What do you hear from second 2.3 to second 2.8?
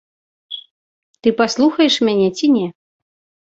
ці не?